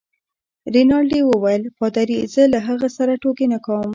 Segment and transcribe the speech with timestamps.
[0.73, 3.89] رینالډي وویل: پادري؟ زه له هغه سره ټوکې نه کوم.